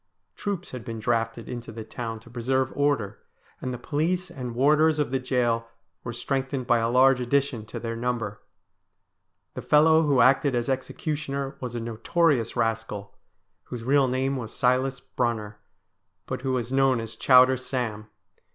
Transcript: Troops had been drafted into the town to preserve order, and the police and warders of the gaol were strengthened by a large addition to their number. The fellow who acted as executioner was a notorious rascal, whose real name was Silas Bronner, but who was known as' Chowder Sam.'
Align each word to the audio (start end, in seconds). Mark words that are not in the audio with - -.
Troops 0.35 0.71
had 0.71 0.83
been 0.83 0.97
drafted 0.97 1.47
into 1.47 1.71
the 1.71 1.83
town 1.83 2.19
to 2.21 2.27
preserve 2.31 2.73
order, 2.75 3.19
and 3.61 3.71
the 3.71 3.77
police 3.77 4.31
and 4.31 4.55
warders 4.55 4.97
of 4.97 5.11
the 5.11 5.19
gaol 5.19 5.67
were 6.03 6.11
strengthened 6.11 6.65
by 6.65 6.79
a 6.79 6.89
large 6.89 7.21
addition 7.21 7.67
to 7.67 7.79
their 7.79 7.95
number. 7.95 8.41
The 9.53 9.61
fellow 9.61 10.01
who 10.01 10.19
acted 10.19 10.55
as 10.55 10.69
executioner 10.69 11.55
was 11.61 11.75
a 11.75 11.79
notorious 11.79 12.55
rascal, 12.55 13.13
whose 13.65 13.83
real 13.83 14.07
name 14.07 14.37
was 14.37 14.55
Silas 14.55 14.99
Bronner, 15.01 15.59
but 16.25 16.41
who 16.41 16.53
was 16.53 16.73
known 16.73 16.99
as' 16.99 17.15
Chowder 17.15 17.55
Sam.' 17.55 18.07